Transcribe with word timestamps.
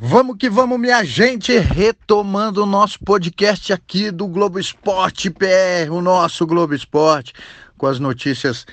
Vamos 0.00 0.36
que 0.38 0.48
vamos, 0.48 0.78
minha 0.78 1.02
gente, 1.02 1.58
retomando 1.58 2.62
o 2.62 2.66
nosso 2.66 3.00
podcast 3.00 3.72
aqui 3.72 4.12
do 4.12 4.28
Globo 4.28 4.60
Esporte 4.60 5.28
PR, 5.28 5.90
o 5.90 6.00
nosso 6.00 6.46
Globo 6.46 6.72
Esporte, 6.72 7.32
com 7.76 7.84
as 7.84 7.98
notícias 7.98 8.64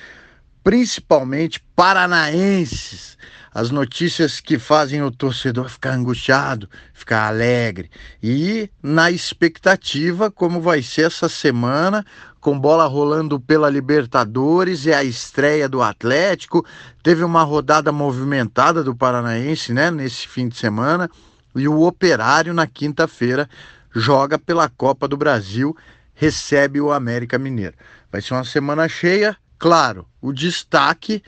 principalmente 0.62 1.60
paranaenses, 1.74 3.18
as 3.56 3.70
notícias 3.70 4.38
que 4.38 4.58
fazem 4.58 5.02
o 5.02 5.10
torcedor 5.10 5.70
ficar 5.70 5.94
angustiado, 5.94 6.68
ficar 6.92 7.26
alegre 7.26 7.90
e 8.22 8.68
na 8.82 9.10
expectativa 9.10 10.30
como 10.30 10.60
vai 10.60 10.82
ser 10.82 11.06
essa 11.06 11.26
semana, 11.26 12.04
com 12.38 12.60
bola 12.60 12.84
rolando 12.84 13.40
pela 13.40 13.70
Libertadores 13.70 14.84
e 14.84 14.92
a 14.92 15.02
estreia 15.02 15.70
do 15.70 15.82
Atlético. 15.82 16.66
Teve 17.02 17.24
uma 17.24 17.42
rodada 17.44 17.90
movimentada 17.90 18.84
do 18.84 18.94
Paranaense, 18.94 19.72
né, 19.72 19.90
nesse 19.90 20.28
fim 20.28 20.48
de 20.48 20.58
semana, 20.58 21.08
e 21.54 21.66
o 21.66 21.80
Operário 21.80 22.52
na 22.52 22.66
quinta-feira 22.66 23.48
joga 23.90 24.38
pela 24.38 24.68
Copa 24.68 25.08
do 25.08 25.16
Brasil, 25.16 25.74
recebe 26.12 26.78
o 26.78 26.92
América 26.92 27.38
Mineiro. 27.38 27.74
Vai 28.12 28.20
ser 28.20 28.34
uma 28.34 28.44
semana 28.44 28.86
cheia, 28.86 29.34
claro. 29.58 30.06
O 30.20 30.30
destaque 30.30 31.22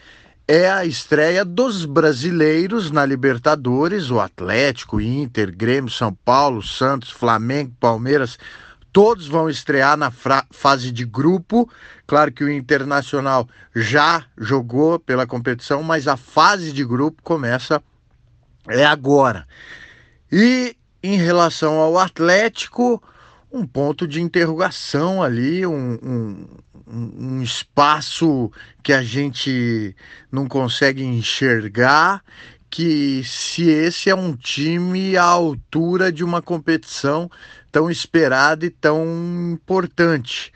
é 0.48 0.70
a 0.70 0.84
estreia 0.84 1.44
dos 1.44 1.84
brasileiros 1.84 2.90
na 2.90 3.04
Libertadores, 3.04 4.10
o 4.10 4.18
Atlético, 4.18 5.00
Inter, 5.00 5.54
Grêmio, 5.54 5.90
São 5.90 6.12
Paulo, 6.12 6.62
Santos, 6.62 7.10
Flamengo, 7.10 7.72
Palmeiras 7.78 8.38
Todos 8.92 9.28
vão 9.28 9.48
estrear 9.48 9.96
na 9.96 10.10
fase 10.10 10.90
de 10.90 11.04
grupo. 11.04 11.70
Claro 12.06 12.32
que 12.32 12.42
o 12.42 12.50
Internacional 12.50 13.48
já 13.74 14.24
jogou 14.36 14.98
pela 14.98 15.26
competição, 15.26 15.82
mas 15.82 16.08
a 16.08 16.16
fase 16.16 16.72
de 16.72 16.84
grupo 16.84 17.22
começa 17.22 17.82
é 18.66 18.84
agora. 18.84 19.46
E 20.32 20.74
em 21.02 21.16
relação 21.16 21.74
ao 21.74 21.98
Atlético, 21.98 23.02
um 23.50 23.66
ponto 23.66 24.06
de 24.06 24.20
interrogação 24.20 25.22
ali, 25.22 25.66
um, 25.66 25.98
um, 26.02 26.46
um, 26.86 27.42
espaço 27.42 28.50
que 28.82 28.92
a 28.92 29.02
gente 29.02 29.94
não 30.30 30.46
consegue 30.46 31.02
enxergar, 31.02 32.22
que 32.70 33.22
se 33.24 33.68
esse 33.68 34.10
é 34.10 34.14
um 34.14 34.36
time 34.36 35.16
à 35.16 35.24
altura 35.24 36.12
de 36.12 36.22
uma 36.22 36.42
competição 36.42 37.30
tão 37.72 37.90
esperada 37.90 38.66
e 38.66 38.70
tão 38.70 39.04
importante. 39.52 40.52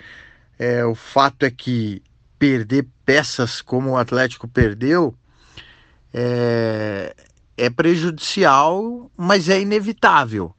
É, 0.58 0.84
o 0.84 0.94
fato 0.94 1.44
é 1.44 1.50
que 1.50 2.02
perder 2.38 2.86
peças 3.04 3.62
como 3.62 3.90
o 3.90 3.96
Atlético 3.96 4.46
perdeu 4.46 5.14
é, 6.12 7.14
é 7.56 7.70
prejudicial, 7.70 9.10
mas 9.16 9.48
é 9.48 9.60
inevitável. 9.60 10.54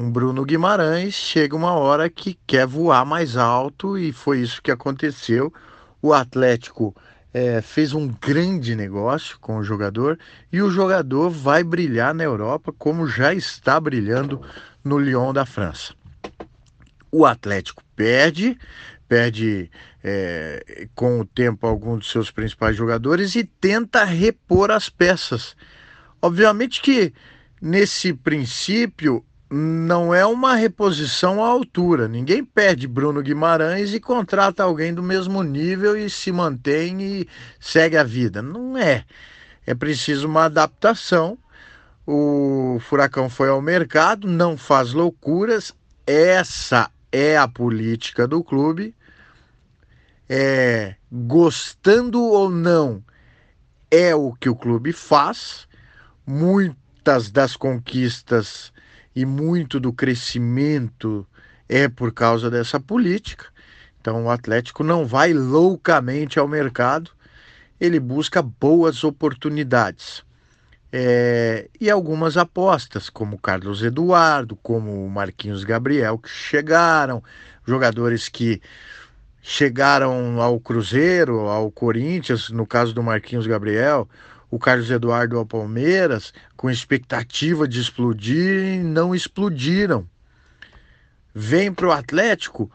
Um 0.00 0.10
Bruno 0.10 0.46
Guimarães 0.46 1.12
chega 1.12 1.54
uma 1.54 1.74
hora 1.74 2.08
que 2.08 2.38
quer 2.46 2.66
voar 2.66 3.04
mais 3.04 3.36
alto 3.36 3.98
e 3.98 4.14
foi 4.14 4.40
isso 4.40 4.62
que 4.62 4.70
aconteceu. 4.70 5.52
O 6.00 6.14
Atlético 6.14 6.96
é, 7.34 7.60
fez 7.60 7.92
um 7.92 8.08
grande 8.08 8.74
negócio 8.74 9.38
com 9.40 9.58
o 9.58 9.62
jogador 9.62 10.18
e 10.50 10.62
o 10.62 10.70
jogador 10.70 11.28
vai 11.28 11.62
brilhar 11.62 12.14
na 12.14 12.24
Europa 12.24 12.72
como 12.78 13.06
já 13.06 13.34
está 13.34 13.78
brilhando 13.78 14.40
no 14.82 14.98
Lyon 14.98 15.34
da 15.34 15.44
França. 15.44 15.94
O 17.12 17.26
Atlético 17.26 17.82
perde, 17.94 18.56
perde 19.06 19.70
é, 20.02 20.88
com 20.94 21.20
o 21.20 21.26
tempo 21.26 21.66
alguns 21.66 21.98
dos 21.98 22.10
seus 22.10 22.30
principais 22.30 22.74
jogadores 22.74 23.34
e 23.34 23.44
tenta 23.44 24.02
repor 24.04 24.70
as 24.70 24.88
peças. 24.88 25.54
Obviamente 26.22 26.80
que 26.80 27.12
nesse 27.60 28.14
princípio 28.14 29.22
não 29.50 30.14
é 30.14 30.24
uma 30.24 30.54
reposição 30.54 31.42
à 31.42 31.48
altura. 31.48 32.06
Ninguém 32.06 32.44
perde 32.44 32.86
Bruno 32.86 33.20
Guimarães 33.20 33.92
e 33.92 33.98
contrata 33.98 34.62
alguém 34.62 34.94
do 34.94 35.02
mesmo 35.02 35.42
nível 35.42 35.96
e 35.96 36.08
se 36.08 36.30
mantém 36.30 37.02
e 37.02 37.28
segue 37.58 37.96
a 37.96 38.04
vida. 38.04 38.40
Não 38.40 38.78
é. 38.78 39.04
É 39.66 39.74
preciso 39.74 40.28
uma 40.28 40.44
adaptação. 40.44 41.36
O 42.06 42.78
Furacão 42.80 43.28
foi 43.28 43.48
ao 43.48 43.60
mercado, 43.60 44.28
não 44.28 44.56
faz 44.56 44.92
loucuras. 44.92 45.74
Essa 46.06 46.88
é 47.10 47.36
a 47.36 47.48
política 47.48 48.28
do 48.28 48.44
clube. 48.44 48.94
É, 50.28 50.94
gostando 51.10 52.22
ou 52.22 52.48
não, 52.48 53.02
é 53.90 54.14
o 54.14 54.32
que 54.32 54.48
o 54.48 54.54
clube 54.54 54.92
faz. 54.92 55.66
Muitas 56.24 57.32
das 57.32 57.56
conquistas 57.56 58.72
e 59.14 59.24
muito 59.24 59.80
do 59.80 59.92
crescimento 59.92 61.26
é 61.68 61.88
por 61.88 62.12
causa 62.12 62.50
dessa 62.50 62.78
política. 62.80 63.46
Então 64.00 64.24
o 64.24 64.30
Atlético 64.30 64.82
não 64.82 65.06
vai 65.06 65.32
loucamente 65.32 66.38
ao 66.38 66.48
mercado, 66.48 67.10
ele 67.80 68.00
busca 68.00 68.42
boas 68.42 69.04
oportunidades. 69.04 70.24
É, 70.92 71.68
e 71.80 71.88
algumas 71.88 72.36
apostas, 72.36 73.08
como 73.08 73.38
Carlos 73.38 73.82
Eduardo, 73.82 74.56
como 74.56 75.08
Marquinhos 75.08 75.62
Gabriel, 75.62 76.18
que 76.18 76.28
chegaram, 76.28 77.22
jogadores 77.64 78.28
que 78.28 78.60
chegaram 79.40 80.40
ao 80.40 80.58
Cruzeiro, 80.58 81.40
ao 81.48 81.70
Corinthians, 81.70 82.50
no 82.50 82.66
caso 82.66 82.92
do 82.92 83.02
Marquinhos 83.02 83.46
Gabriel, 83.46 84.08
o 84.50 84.58
Carlos 84.58 84.90
Eduardo 84.90 85.38
ao 85.38 85.46
Palmeiras, 85.46 86.32
com 86.56 86.70
expectativa 86.70 87.68
de 87.68 87.80
explodir 87.80 88.74
e 88.74 88.78
não 88.78 89.14
explodiram. 89.14 90.08
Vem 91.32 91.72
para 91.72 91.86
o 91.86 91.92
Atlético 91.92 92.70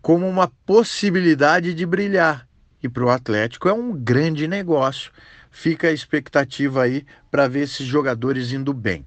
como 0.00 0.28
uma 0.28 0.48
possibilidade 0.64 1.74
de 1.74 1.84
brilhar. 1.84 2.46
E 2.80 2.88
para 2.88 3.04
o 3.04 3.10
Atlético 3.10 3.68
é 3.68 3.72
um 3.72 3.92
grande 3.92 4.46
negócio. 4.46 5.10
Fica 5.50 5.88
a 5.88 5.92
expectativa 5.92 6.84
aí 6.84 7.04
para 7.30 7.48
ver 7.48 7.64
esses 7.64 7.84
jogadores 7.84 8.52
indo 8.52 8.72
bem. 8.72 9.04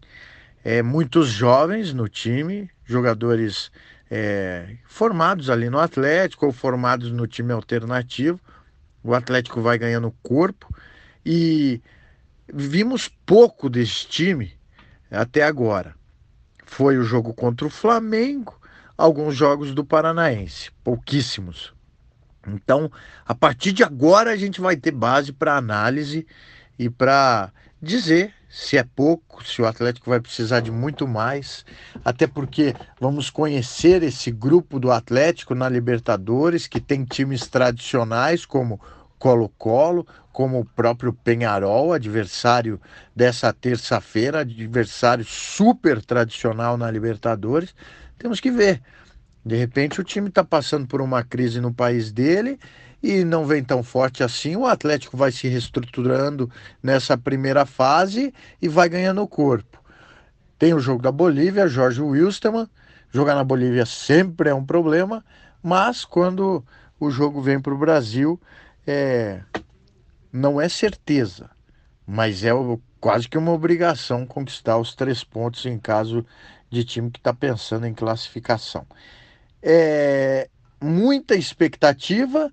É, 0.64 0.82
muitos 0.84 1.30
jovens 1.30 1.94
no 1.94 2.10
time, 2.10 2.70
jogadores 2.84 3.72
é, 4.10 4.76
formados 4.86 5.50
ali 5.50 5.70
no 5.70 5.80
Atlético 5.80 6.48
ou 6.48 6.52
formados 6.52 7.10
no 7.12 7.26
time 7.26 7.54
alternativo. 7.54 8.40
O 9.02 9.14
Atlético 9.14 9.62
vai 9.62 9.78
ganhando 9.78 10.14
corpo 10.22 10.68
e 11.26 11.82
vimos 12.54 13.10
pouco 13.26 13.70
desse 13.70 14.08
time 14.08 14.54
até 15.10 15.44
agora. 15.44 15.96
Foi 16.66 16.98
o 16.98 17.04
jogo 17.04 17.34
contra 17.34 17.68
o 17.68 17.70
Flamengo, 17.70 18.60
alguns 18.98 19.36
jogos 19.36 19.74
do 19.74 19.84
Paranaense, 19.84 20.72
pouquíssimos. 20.84 21.74
Então, 22.48 22.92
a 23.26 23.36
partir 23.36 23.72
de 23.72 23.84
agora, 23.84 24.32
a 24.32 24.38
gente 24.38 24.62
vai 24.62 24.76
ter 24.76 24.92
base 24.92 25.32
para 25.32 25.58
análise 25.58 26.26
e 26.80 26.90
para 26.90 27.52
dizer 27.82 28.34
se 28.52 28.78
é 28.78 28.84
pouco, 28.84 29.46
se 29.48 29.62
o 29.62 29.66
Atlético 29.66 30.10
vai 30.10 30.20
precisar 30.20 30.60
de 30.60 30.70
muito 30.70 31.08
mais, 31.08 31.66
até 32.04 32.28
porque 32.28 32.76
vamos 33.00 33.30
conhecer 33.30 34.04
esse 34.04 34.30
grupo 34.30 34.78
do 34.78 34.92
Atlético 34.92 35.56
na 35.56 35.70
Libertadores, 35.70 36.68
que 36.68 36.82
tem 36.82 37.06
times 37.06 37.48
tradicionais 37.48 38.46
como 38.46 38.78
Colo-Colo, 39.22 40.08
como 40.34 40.60
o 40.60 40.66
próprio 40.66 41.14
Penharol, 41.14 41.94
adversário 41.94 42.82
dessa 43.16 43.54
terça-feira, 43.54 44.40
adversário 44.40 45.24
super 45.24 46.04
tradicional 46.04 46.76
na 46.76 46.90
Libertadores. 46.90 47.76
Temos 48.18 48.40
que 48.40 48.50
ver. 48.50 48.82
De 49.46 49.56
repente 49.56 50.02
o 50.02 50.04
time 50.04 50.30
está 50.30 50.44
passando 50.44 50.88
por 50.88 51.02
uma 51.02 51.24
crise 51.24 51.62
no 51.62 51.72
país 51.72 52.12
dele 52.12 52.60
e 53.02 53.24
não 53.24 53.46
vem 53.46 53.64
tão 53.64 53.84
forte 53.84 54.24
assim. 54.24 54.56
O 54.56 54.66
Atlético 54.66 55.16
vai 55.16 55.32
se 55.32 55.48
reestruturando 55.48 56.50
nessa 56.82 57.16
primeira 57.16 57.64
fase 57.64 58.34
e 58.60 58.68
vai 58.68 58.90
ganhando 58.90 59.28
corpo. 59.28 59.80
Tem 60.58 60.74
o 60.74 60.80
jogo 60.80 61.04
da 61.04 61.12
Bolívia, 61.12 61.68
Jorge 61.68 62.02
Wilstermann. 62.02 62.68
Jogar 63.12 63.36
na 63.36 63.44
Bolívia 63.44 63.86
sempre 63.86 64.50
é 64.50 64.54
um 64.54 64.66
problema, 64.66 65.24
mas 65.62 66.06
quando 66.06 66.66
o 67.00 67.12
jogo 67.12 67.40
vem 67.40 67.60
para 67.60 67.74
o 67.74 67.78
Brasil, 67.78 68.40
é, 68.86 69.42
não 70.32 70.60
é 70.60 70.68
certeza, 70.70 71.50
mas 72.06 72.44
é 72.44 72.52
quase 73.00 73.28
que 73.28 73.38
uma 73.38 73.52
obrigação 73.52 74.26
conquistar 74.26 74.78
os 74.78 74.96
três 74.96 75.24
pontos 75.24 75.66
em 75.66 75.78
caso 75.78 76.26
de 76.70 76.84
time 76.84 77.12
que 77.12 77.20
está 77.20 77.34
pensando 77.34 77.86
em 77.86 77.94
classificação. 77.94 78.86
É 79.62 80.50
muita 80.82 81.36
expectativa 81.36 82.52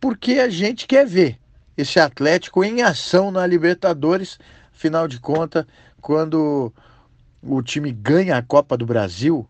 porque 0.00 0.34
a 0.34 0.48
gente 0.48 0.86
quer 0.86 1.06
ver 1.06 1.38
esse 1.76 2.00
Atlético 2.00 2.64
em 2.64 2.82
ação 2.82 3.30
na 3.30 3.46
Libertadores. 3.46 4.38
Afinal 4.72 5.06
de 5.06 5.20
contas, 5.20 5.64
quando 6.00 6.72
o 7.42 7.62
time 7.62 7.92
ganha 7.92 8.36
a 8.36 8.42
Copa 8.42 8.76
do 8.76 8.86
Brasil, 8.86 9.48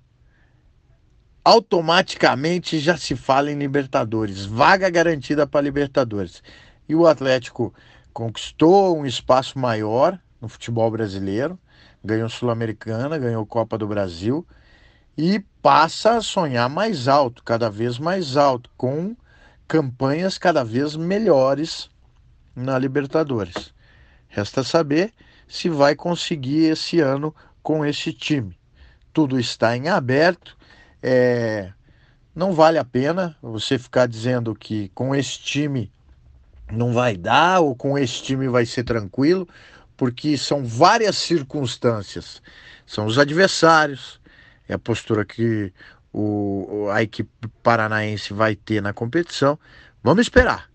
automaticamente 1.45 2.79
já 2.79 2.97
se 2.97 3.17
fala 3.17 3.51
em 3.51 3.59
Libertadores, 3.59 4.45
vaga 4.45 4.91
garantida 4.91 5.47
para 5.47 5.63
Libertadores. 5.63 6.43
E 6.89 6.95
o 6.95 7.07
Atlético 7.07 7.73
conquistou 8.13 8.99
um 8.99 9.07
espaço 9.07 9.59
maior 9.59 10.19
no 10.41 10.49
futebol 10.49 10.91
brasileiro, 10.91 11.59
ganhou 12.05 12.29
Sul-Americana, 12.29 13.19
ganhou 13.19 13.45
Copa 13.47 13.77
do 13.79 13.87
Brasil 13.87 14.47
e 15.17 15.41
passa 15.63 16.17
a 16.17 16.23
sonhar 16.23 16.69
mais 16.69 17.09
alto, 17.09 17.43
cada 17.43 17.69
vez 17.69 17.99
mais 17.99 18.37
alto, 18.37 18.71
com 18.77 19.17
campanhas 19.67 20.39
cada 20.39 20.65
vez 20.65 20.97
melhores 20.97 21.91
na 22.55 22.79
Libertadores. 22.79 23.73
Resta 24.29 24.63
saber 24.63 25.13
se 25.47 25.69
vai 25.69 25.95
conseguir 25.95 26.65
esse 26.67 27.01
ano 27.01 27.35
com 27.63 27.85
esse 27.85 28.13
time. 28.13 28.59
Tudo 29.13 29.39
está 29.39 29.77
em 29.77 29.89
aberto. 29.89 30.57
É... 31.03 31.73
Não 32.35 32.53
vale 32.53 32.79
a 32.79 32.85
pena 32.85 33.37
você 33.43 33.79
ficar 33.79 34.07
dizendo 34.07 34.55
que 34.55 34.91
com 34.95 35.15
esse 35.15 35.39
time 35.41 35.91
não 36.71 36.93
vai 36.93 37.17
dar 37.17 37.61
ou 37.61 37.75
com 37.75 37.99
esse 37.99 38.23
time 38.23 38.49
vai 38.49 38.65
ser 38.65 38.85
tranquilo, 38.85 39.49
porque 39.97 40.39
são 40.39 40.65
várias 40.65 41.17
circunstâncias. 41.17 42.41
São 42.87 43.07
os 43.07 43.19
adversários, 43.19 44.21
é 44.69 44.75
a 44.75 44.79
postura 44.79 45.25
que 45.25 45.73
o, 46.13 46.89
a 46.93 47.03
equipe 47.03 47.31
paranaense 47.63 48.33
vai 48.33 48.55
ter 48.55 48.81
na 48.81 48.93
competição. 48.93 49.59
Vamos 50.03 50.23
esperar. 50.23 50.71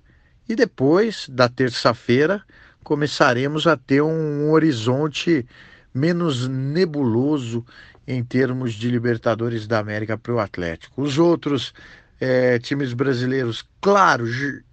E 0.48 0.56
depois 0.56 1.28
da 1.30 1.48
terça-feira 1.48 2.44
começaremos 2.84 3.66
a 3.66 3.78
ter 3.78 4.02
um, 4.02 4.48
um 4.48 4.52
horizonte 4.52 5.46
menos 5.94 6.48
nebuloso 6.48 7.66
em 8.08 8.24
termos 8.24 8.74
de 8.74 8.90
Libertadores 8.90 9.68
da 9.68 9.80
América 9.80 10.18
para 10.18 10.34
o 10.34 10.40
Atlético. 10.40 11.02
Os 11.02 11.18
outros 11.18 11.74
é, 12.20 12.58
times 12.60 12.94
brasileiros, 12.94 13.66
claro, 13.82 14.26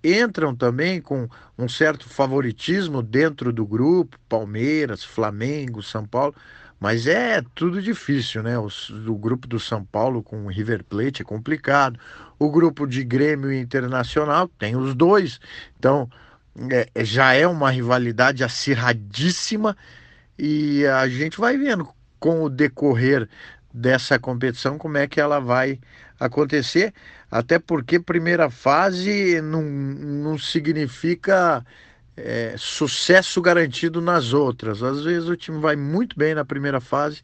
entram 0.02 0.54
também 0.54 1.00
com 1.00 1.28
um 1.58 1.68
certo 1.68 2.08
favoritismo 2.08 3.02
dentro 3.02 3.52
do 3.52 3.66
grupo, 3.66 4.18
Palmeiras, 4.28 5.04
Flamengo, 5.04 5.82
São 5.82 6.06
Paulo, 6.06 6.34
mas 6.78 7.06
é 7.06 7.42
tudo 7.54 7.82
difícil, 7.82 8.42
né? 8.42 8.58
O, 8.58 8.68
o 9.06 9.14
grupo 9.14 9.46
do 9.46 9.60
São 9.60 9.84
Paulo 9.84 10.22
com 10.22 10.46
o 10.46 10.48
River 10.48 10.82
Plate 10.82 11.22
é 11.22 11.24
complicado. 11.24 12.00
O 12.38 12.50
grupo 12.50 12.86
de 12.86 13.04
Grêmio 13.04 13.52
Internacional 13.52 14.48
tem 14.58 14.76
os 14.76 14.94
dois. 14.94 15.38
Então, 15.78 16.08
é, 16.70 17.04
já 17.04 17.34
é 17.34 17.46
uma 17.46 17.70
rivalidade 17.70 18.42
acirradíssima 18.42 19.76
e 20.42 20.86
a 20.86 21.06
gente 21.06 21.38
vai 21.38 21.58
vendo 21.58 21.86
com 22.18 22.42
o 22.42 22.48
decorrer 22.48 23.28
dessa 23.72 24.18
competição 24.18 24.78
como 24.78 24.96
é 24.96 25.06
que 25.06 25.20
ela 25.20 25.38
vai 25.38 25.78
acontecer. 26.18 26.94
Até 27.30 27.58
porque 27.58 28.00
primeira 28.00 28.48
fase 28.48 29.40
não, 29.42 29.62
não 29.62 30.38
significa 30.38 31.62
é, 32.16 32.54
sucesso 32.56 33.42
garantido 33.42 34.00
nas 34.00 34.32
outras. 34.32 34.82
Às 34.82 35.04
vezes 35.04 35.28
o 35.28 35.36
time 35.36 35.60
vai 35.60 35.76
muito 35.76 36.16
bem 36.18 36.34
na 36.34 36.44
primeira 36.44 36.80
fase 36.80 37.20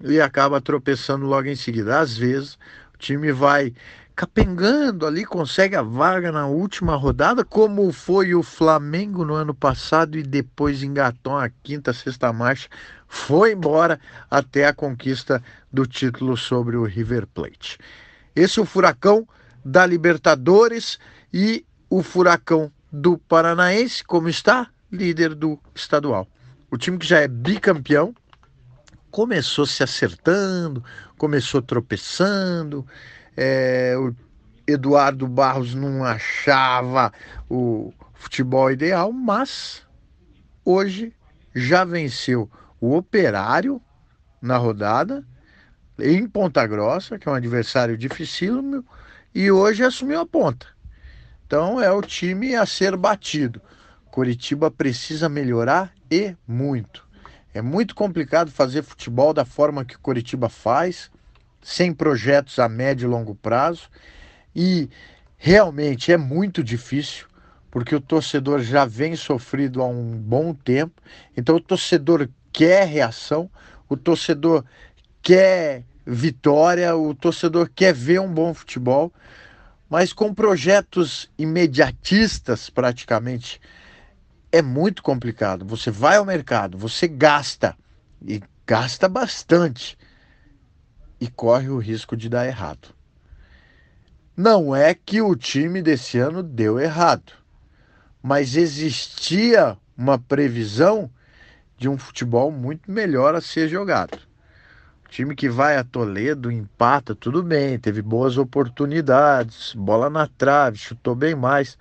e 0.00 0.18
acaba 0.18 0.58
tropeçando 0.58 1.26
logo 1.26 1.48
em 1.48 1.56
seguida. 1.56 2.00
Às 2.00 2.16
vezes 2.16 2.54
o 2.94 2.98
time 2.98 3.30
vai 3.30 3.74
capengando 4.18 5.06
ali, 5.06 5.24
consegue 5.24 5.76
a 5.76 5.82
vaga 5.82 6.32
na 6.32 6.44
última 6.48 6.96
rodada, 6.96 7.44
como 7.44 7.92
foi 7.92 8.34
o 8.34 8.42
Flamengo 8.42 9.24
no 9.24 9.32
ano 9.32 9.54
passado 9.54 10.18
e 10.18 10.24
depois 10.24 10.82
engatou 10.82 11.38
a 11.38 11.48
quinta, 11.48 11.92
sexta 11.92 12.32
marcha, 12.32 12.68
foi 13.06 13.52
embora 13.52 14.00
até 14.28 14.66
a 14.66 14.74
conquista 14.74 15.40
do 15.72 15.86
título 15.86 16.36
sobre 16.36 16.76
o 16.76 16.82
River 16.82 17.28
Plate. 17.28 17.78
Esse 18.34 18.58
é 18.58 18.62
o 18.62 18.66
furacão 18.66 19.24
da 19.64 19.86
Libertadores 19.86 20.98
e 21.32 21.64
o 21.88 22.02
furacão 22.02 22.72
do 22.90 23.18
Paranaense, 23.18 24.02
como 24.02 24.28
está? 24.28 24.66
Líder 24.90 25.32
do 25.32 25.60
estadual. 25.72 26.26
O 26.72 26.76
time 26.76 26.98
que 26.98 27.06
já 27.06 27.20
é 27.20 27.28
bicampeão 27.28 28.12
começou 29.12 29.64
se 29.64 29.84
acertando, 29.84 30.82
começou 31.16 31.62
tropeçando. 31.62 32.84
É, 33.40 33.94
o 33.96 34.12
Eduardo 34.66 35.28
Barros 35.28 35.72
não 35.72 36.04
achava 36.04 37.12
o 37.48 37.92
futebol 38.12 38.68
ideal, 38.68 39.12
mas 39.12 39.86
hoje 40.64 41.14
já 41.54 41.84
venceu 41.84 42.50
o 42.80 42.96
Operário 42.96 43.80
na 44.42 44.56
rodada 44.56 45.24
em 46.00 46.26
Ponta 46.26 46.66
Grossa, 46.66 47.16
que 47.16 47.28
é 47.28 47.32
um 47.32 47.36
adversário 47.36 47.96
dificílimo, 47.96 48.84
e 49.32 49.52
hoje 49.52 49.84
assumiu 49.84 50.18
a 50.18 50.26
ponta. 50.26 50.66
Então 51.46 51.80
é 51.80 51.92
o 51.92 52.02
time 52.02 52.56
a 52.56 52.66
ser 52.66 52.96
batido. 52.96 53.62
Curitiba 54.10 54.68
precisa 54.68 55.28
melhorar 55.28 55.92
e 56.10 56.34
muito. 56.44 57.06
É 57.54 57.62
muito 57.62 57.94
complicado 57.94 58.50
fazer 58.50 58.82
futebol 58.82 59.32
da 59.32 59.44
forma 59.44 59.84
que 59.84 59.96
Curitiba 59.96 60.48
faz, 60.48 61.08
sem 61.60 61.92
projetos 61.92 62.58
a 62.58 62.68
médio 62.68 63.06
e 63.06 63.10
longo 63.10 63.34
prazo. 63.34 63.88
E 64.54 64.88
realmente 65.36 66.12
é 66.12 66.16
muito 66.16 66.62
difícil, 66.62 67.26
porque 67.70 67.94
o 67.94 68.00
torcedor 68.00 68.60
já 68.60 68.84
vem 68.84 69.16
sofrido 69.16 69.82
há 69.82 69.86
um 69.86 70.16
bom 70.16 70.54
tempo. 70.54 71.00
Então 71.36 71.56
o 71.56 71.60
torcedor 71.60 72.28
quer 72.52 72.86
reação, 72.86 73.50
o 73.88 73.96
torcedor 73.96 74.64
quer 75.22 75.84
vitória, 76.06 76.96
o 76.96 77.14
torcedor 77.14 77.70
quer 77.74 77.92
ver 77.92 78.20
um 78.20 78.32
bom 78.32 78.54
futebol 78.54 79.12
mas 79.88 80.12
com 80.12 80.34
projetos 80.34 81.30
imediatistas 81.38 82.68
praticamente 82.68 83.60
é 84.52 84.60
muito 84.60 85.02
complicado. 85.02 85.64
Você 85.64 85.90
vai 85.90 86.16
ao 86.16 86.24
mercado, 86.24 86.76
você 86.76 87.08
gasta 87.08 87.76
e 88.24 88.42
gasta 88.66 89.08
bastante 89.08 89.96
e 91.20 91.28
corre 91.28 91.68
o 91.68 91.78
risco 91.78 92.16
de 92.16 92.28
dar 92.28 92.46
errado. 92.46 92.88
Não 94.36 94.74
é 94.74 94.94
que 94.94 95.20
o 95.20 95.34
time 95.34 95.82
desse 95.82 96.18
ano 96.18 96.42
deu 96.42 96.78
errado, 96.78 97.32
mas 98.22 98.56
existia 98.56 99.76
uma 99.96 100.18
previsão 100.18 101.10
de 101.76 101.88
um 101.88 101.98
futebol 101.98 102.50
muito 102.50 102.90
melhor 102.90 103.34
a 103.34 103.40
ser 103.40 103.68
jogado. 103.68 104.18
Time 105.08 105.34
que 105.34 105.48
vai 105.48 105.76
a 105.76 105.82
Toledo, 105.82 106.52
empata, 106.52 107.14
tudo 107.14 107.42
bem, 107.42 107.78
teve 107.78 108.02
boas 108.02 108.36
oportunidades, 108.36 109.74
bola 109.74 110.10
na 110.10 110.26
trave, 110.26 110.76
chutou 110.76 111.14
bem 111.14 111.34
mais. 111.34 111.78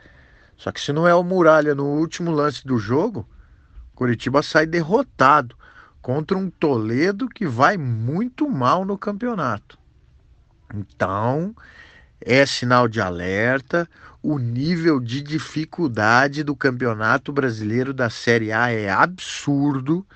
Só 0.56 0.72
que 0.72 0.80
se 0.80 0.94
não 0.94 1.08
é 1.08 1.14
o 1.14 1.24
Muralha 1.24 1.76
no 1.76 1.86
último 1.86 2.32
lance 2.32 2.66
do 2.66 2.78
jogo, 2.78 3.28
Curitiba 3.94 4.42
sai 4.42 4.66
derrotado 4.66 5.56
contra 6.08 6.38
um 6.38 6.50
Toledo 6.50 7.28
que 7.28 7.46
vai 7.46 7.76
muito 7.76 8.50
mal 8.50 8.86
no 8.86 8.98
campeonato. 8.98 9.78
Então, 10.74 11.54
é 12.22 12.46
sinal 12.46 12.88
de 12.88 13.02
alerta. 13.02 13.90
O 14.24 14.40
nível 14.40 15.02
de 15.02 15.22
dificuldade 15.22 16.46
do 16.46 16.56
Campeonato 16.56 17.34
Brasileiro 17.34 17.94
da 17.94 18.10
Série 18.10 18.54
A 18.54 18.72
é 18.72 18.90
absurdo. 18.90 20.08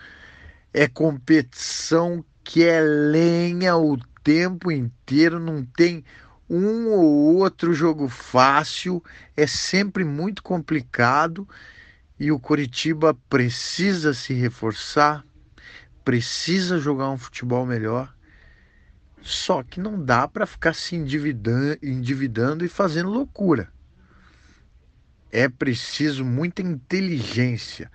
É 0.74 0.88
competição 0.88 2.24
que 2.42 2.64
é 2.64 2.80
lenha 2.80 3.76
o 3.76 3.98
tempo 4.24 4.72
inteiro, 4.72 5.42
não 5.42 5.66
tem 5.76 6.06
um 6.50 6.88
ou 6.88 7.36
outro 7.36 7.74
jogo 7.74 8.08
fácil, 8.08 9.04
é 9.36 9.46
sempre 9.46 10.06
muito 10.06 10.42
complicado 10.42 11.46
e 12.18 12.32
o 12.32 12.40
Coritiba 12.40 13.14
precisa 13.30 14.14
se 14.14 14.34
reforçar, 14.34 15.26
precisa 16.04 16.80
jogar 16.80 17.10
um 17.10 17.18
futebol 17.18 17.66
melhor. 17.66 18.14
Só 19.22 19.62
que 19.62 19.80
não 19.80 20.04
dá 20.04 20.28
para 20.28 20.46
ficar 20.46 20.74
se 20.74 20.96
endividando, 20.96 21.78
endividando 21.84 22.66
e 22.66 22.70
fazendo 22.70 23.10
loucura. 23.10 23.72
É 25.32 25.48
preciso 25.48 26.26
muita 26.26 26.62
inteligência. 26.62 27.90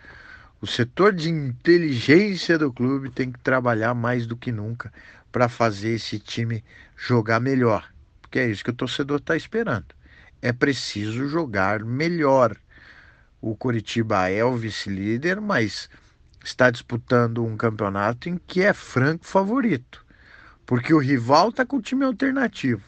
O 0.61 0.67
setor 0.67 1.13
de 1.13 1.29
inteligência 1.29 2.57
do 2.57 2.73
clube 2.73 3.11
tem 3.11 3.31
que 3.31 3.39
trabalhar 3.41 3.93
mais 3.93 4.27
do 4.27 4.37
que 4.37 4.51
nunca 4.51 4.93
para 5.31 5.49
fazer 5.49 5.91
esse 5.91 6.19
time 6.19 6.65
jogar 6.97 7.41
melhor, 7.41 7.93
porque 8.23 8.39
é 8.39 8.49
isso 8.49 8.65
que 8.65 8.71
o 8.71 8.75
torcedor 8.75 9.19
está 9.19 9.37
esperando. 9.37 9.85
É 10.41 10.53
preciso 10.53 11.29
jogar 11.29 11.85
melhor. 11.85 12.57
O 13.41 13.55
Curitiba 13.55 14.31
é 14.31 14.43
o 14.43 14.57
vice-líder, 14.57 15.41
mas 15.41 15.91
está 16.47 16.71
disputando 16.71 17.45
um 17.45 17.57
campeonato 17.57 18.29
em 18.29 18.39
que 18.47 18.63
é 18.63 18.73
franco 18.73 19.27
favorito, 19.27 20.05
porque 20.65 20.95
o 20.95 20.99
rival 20.99 21.49
está 21.49 21.67
com 21.67 21.77
o 21.77 21.83
time 21.83 22.05
alternativo. 22.05 22.83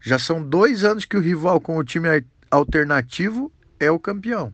Já 0.00 0.18
são 0.18 0.42
dois 0.42 0.84
anos 0.84 1.04
que 1.04 1.16
o 1.16 1.20
rival 1.20 1.60
com 1.60 1.76
o 1.76 1.84
time 1.84 2.24
alternativo 2.50 3.52
é 3.78 3.90
o 3.90 3.98
campeão. 3.98 4.52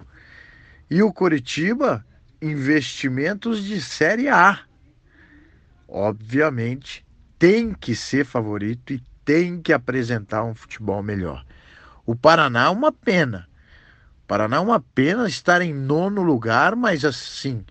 E 0.91 1.03
o 1.03 1.13
Curitiba 1.13 2.05
investimentos 2.41 3.65
de 3.65 3.81
Série 3.81 4.29
A. 4.29 4.61
Obviamente, 5.89 7.05
tem 7.39 7.73
que 7.73 7.95
ser 7.95 8.25
favorito 8.25 8.93
e 8.93 9.03
tem 9.25 9.61
que 9.61 9.73
apresentar 9.73 10.45
um 10.45 10.55
futebol 10.55 11.03
melhor. 11.03 11.45
O 12.05 12.15
Paraná 12.15 12.67
é 12.67 12.69
uma 12.69 12.93
pena. 12.93 13.49
O 14.25 14.27
Paraná 14.27 14.57
é 14.57 14.61
uma 14.61 14.81
pena 14.81 15.29
estar 15.29 15.63
em 15.63 15.73
nono 15.73 16.23
lugar, 16.23 16.77
mas 16.77 17.05
assim, 17.05 17.65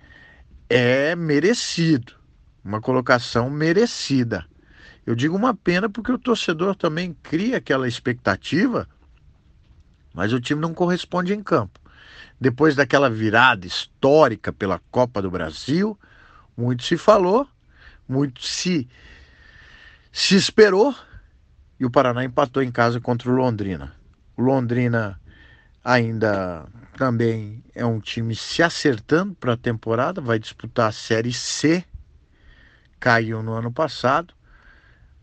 é 0.69 1.15
merecido. 1.15 2.13
uma 2.63 2.81
colocação 2.81 3.49
merecida. 3.49 4.45
Eu 5.05 5.13
digo 5.13 5.35
uma 5.35 5.53
pena 5.53 5.87
porque 5.87 6.11
o 6.11 6.17
torcedor 6.17 6.75
também 6.75 7.15
cria 7.21 7.57
aquela 7.57 7.87
expectativa, 7.87 8.89
mas 10.11 10.33
o 10.33 10.41
time 10.41 10.59
não 10.59 10.73
corresponde 10.73 11.31
em 11.31 11.43
campo. 11.43 11.79
Depois 12.41 12.75
daquela 12.75 13.07
virada 13.07 13.67
histórica 13.67 14.51
pela 14.51 14.81
Copa 14.89 15.21
do 15.21 15.29
Brasil, 15.29 15.97
muito 16.57 16.83
se 16.83 16.97
falou, 16.97 17.47
muito 18.09 18.43
se, 18.43 18.89
se 20.11 20.35
esperou, 20.35 20.95
e 21.79 21.85
o 21.85 21.91
Paraná 21.91 22.23
empatou 22.23 22.63
em 22.63 22.71
casa 22.71 22.99
contra 22.99 23.29
o 23.29 23.35
Londrina. 23.35 23.93
O 24.35 24.41
Londrina 24.41 25.19
ainda 25.85 26.65
também 26.97 27.63
é 27.75 27.85
um 27.85 27.99
time 27.99 28.35
se 28.35 28.63
acertando 28.63 29.35
para 29.35 29.53
a 29.53 29.57
temporada, 29.57 30.19
vai 30.19 30.39
disputar 30.39 30.89
a 30.89 30.91
Série 30.91 31.31
C, 31.31 31.85
caiu 32.99 33.43
no 33.43 33.53
ano 33.53 33.71
passado. 33.71 34.33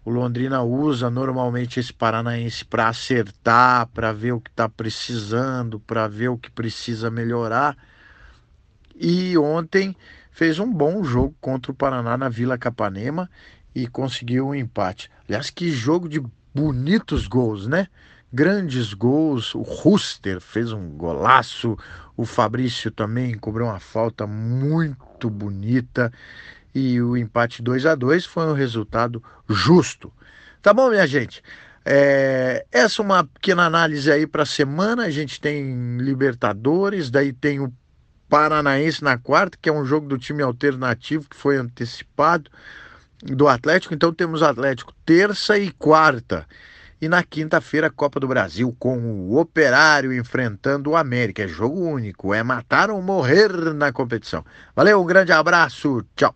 O 0.05 0.11
Londrina 0.11 0.63
usa 0.63 1.11
normalmente 1.11 1.81
esse 1.81 1.93
paranaense 1.93 2.65
para 2.65 2.89
acertar, 2.89 3.87
para 3.89 4.13
ver 4.13 4.33
o 4.33 4.41
que 4.41 4.51
está 4.51 4.69
precisando, 4.69 5.81
para 5.81 6.07
ver 6.07 6.29
o 6.29 6.39
que 6.39 6.51
precisa 6.51 7.11
melhorar. 7.11 7.77
E 8.95 9.37
ontem 9.39 9.97
fez 10.31 10.61
um 10.61 10.73
bom 10.73 11.03
jogo 11.03 11.35
contra 11.41 11.73
o 11.73 11.75
Paraná 11.75 12.17
na 12.17 12.29
Vila 12.29 12.59
Capanema 12.59 13.29
e 13.75 13.87
conseguiu 13.89 14.49
um 14.49 14.55
empate. 14.55 15.11
Aliás, 15.29 15.51
que 15.51 15.71
jogo 15.71 16.09
de 16.09 16.23
bonitos 16.55 17.27
gols, 17.27 17.67
né? 17.67 17.89
Grandes 18.33 18.95
gols. 18.95 19.55
O 19.55 19.63
Ruster 19.63 20.41
fez 20.41 20.73
um 20.73 20.89
golaço. 20.91 21.77
O 22.17 22.25
Fabrício 22.25 22.91
também 22.91 23.37
cobrou 23.37 23.69
uma 23.69 23.81
falta 23.81 24.27
muito 24.27 25.29
bonita 25.29 26.13
e 26.75 27.01
o 27.01 27.17
empate 27.17 27.63
2 27.63 27.87
a 27.87 27.95
2 27.95 28.25
foi 28.25 28.47
um 28.47 28.55
resultado 28.55 29.23
justo. 29.49 30.13
Tá 30.63 30.73
bom, 30.73 30.91
minha 30.91 31.07
gente? 31.07 31.43
É, 31.85 32.65
essa 32.71 33.03
é 33.03 33.05
uma 33.05 33.25
pequena 33.25 33.65
análise 33.65 34.11
aí 34.11 34.27
para 34.27 34.45
a 34.45 34.47
semana. 34.47 35.05
A 35.05 35.11
gente 35.11 35.41
tem 35.41 35.99
Libertadores, 35.99 37.11
daí 37.11 37.33
tem 37.33 37.61
o 37.61 37.73
Paranaense 38.29 39.03
na 39.05 39.19
quarta, 39.19 39.59
que 39.61 39.69
é 39.69 39.73
um 39.73 39.85
jogo 39.85 40.09
do 40.09 40.17
time 40.17 40.43
alternativo 40.43 41.29
que 41.29 41.37
foi 41.37 41.57
antecipado 41.57 42.51
do 43.23 43.47
Atlético. 43.49 43.93
Então 43.93 44.13
temos 44.13 44.43
Atlético 44.43 44.95
terça 45.05 45.59
e 45.59 45.71
quarta. 45.71 46.47
E 47.03 47.09
na 47.09 47.21
quinta-feira, 47.25 47.91
Copa 47.91 48.21
do 48.21 48.29
Brasil, 48.29 48.73
com 48.79 48.97
o 48.97 49.37
Operário 49.37 50.13
enfrentando 50.13 50.91
o 50.91 50.97
América. 50.97 51.43
É 51.43 51.49
jogo 51.49 51.81
único, 51.81 52.33
é 52.33 52.45
matar 52.45 52.93
ou 52.93 53.03
morrer 53.03 53.49
na 53.75 53.93
competição. 53.93 54.45
Valeu, 54.73 55.03
um 55.03 55.05
grande 55.05 55.33
abraço, 55.33 56.07
tchau. 56.15 56.33